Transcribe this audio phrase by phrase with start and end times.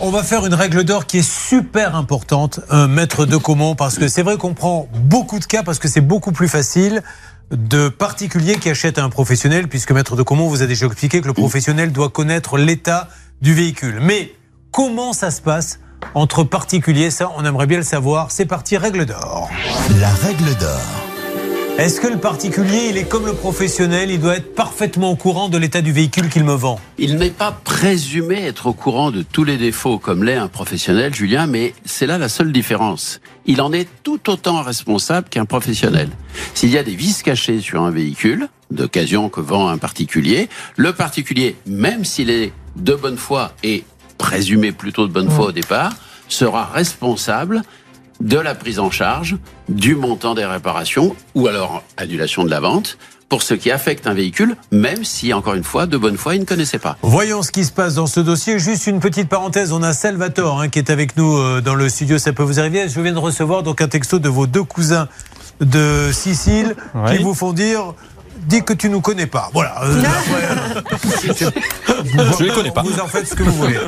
[0.00, 3.98] on va faire une règle d'or qui est super importante, un maître de comment, parce
[3.98, 7.02] que c'est vrai qu'on prend beaucoup de cas parce que c'est beaucoup plus facile
[7.50, 11.20] de particuliers qui achètent à un professionnel, puisque maître de comment vous a déjà expliqué
[11.20, 13.08] que le professionnel doit connaître l'état
[13.42, 13.98] du véhicule.
[14.00, 14.32] Mais
[14.70, 15.80] comment ça se passe
[16.14, 17.10] entre particuliers?
[17.10, 18.30] Ça, on aimerait bien le savoir.
[18.30, 19.50] C'est parti, règle d'or.
[20.00, 20.99] La règle d'or.
[21.80, 25.48] Est-ce que le particulier, il est comme le professionnel, il doit être parfaitement au courant
[25.48, 29.22] de l'état du véhicule qu'il me vend Il n'est pas présumé être au courant de
[29.22, 33.22] tous les défauts comme l'est un professionnel, Julien, mais c'est là la seule différence.
[33.46, 36.10] Il en est tout autant responsable qu'un professionnel.
[36.52, 40.92] S'il y a des vis cachées sur un véhicule, d'occasion que vend un particulier, le
[40.92, 43.84] particulier, même s'il est de bonne foi et
[44.18, 45.94] présumé plutôt de bonne foi au départ,
[46.28, 47.62] sera responsable
[48.20, 49.36] de la prise en charge,
[49.68, 52.98] du montant des réparations ou alors annulation de la vente
[53.28, 56.40] pour ce qui affecte un véhicule, même si, encore une fois, de bonne foi, il
[56.40, 56.98] ne connaissait pas.
[57.02, 58.58] Voyons ce qui se passe dans ce dossier.
[58.58, 61.88] Juste une petite parenthèse, on a Salvatore hein, qui est avec nous euh, dans le
[61.88, 62.88] studio, ça peut vous arriver.
[62.88, 65.06] Je viens de recevoir donc un texto de vos deux cousins
[65.60, 67.16] de Sicile Ouais.
[67.16, 67.94] qui vous font dire
[68.46, 69.48] dis que tu nous connais pas.
[69.52, 69.80] Voilà.
[69.84, 70.02] Euh,
[70.82, 72.82] après, euh, Je les connais pas.
[72.82, 73.78] Vous en faites ce que vous voulez.